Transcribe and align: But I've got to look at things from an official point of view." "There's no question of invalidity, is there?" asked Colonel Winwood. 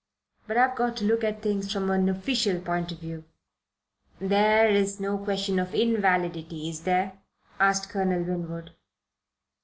But 0.47 0.57
I've 0.57 0.75
got 0.75 0.97
to 0.97 1.05
look 1.05 1.23
at 1.23 1.43
things 1.43 1.71
from 1.71 1.91
an 1.91 2.09
official 2.09 2.59
point 2.59 2.91
of 2.91 2.97
view." 3.01 3.23
"There's 4.19 4.99
no 4.99 5.19
question 5.19 5.59
of 5.59 5.75
invalidity, 5.75 6.69
is 6.69 6.81
there?" 6.85 7.19
asked 7.59 7.89
Colonel 7.89 8.23
Winwood. 8.23 8.71